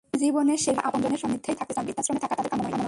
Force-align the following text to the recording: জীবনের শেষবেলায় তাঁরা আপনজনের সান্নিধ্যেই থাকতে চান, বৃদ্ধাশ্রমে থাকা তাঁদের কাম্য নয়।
জীবনের 0.21 0.59
শেষবেলায় 0.63 0.77
তাঁরা 0.83 0.89
আপনজনের 0.89 1.21
সান্নিধ্যেই 1.21 1.57
থাকতে 1.59 1.73
চান, 1.75 1.83
বৃদ্ধাশ্রমে 1.87 2.23
থাকা 2.23 2.33
তাঁদের 2.37 2.51
কাম্য 2.51 2.63
নয়। 2.71 2.79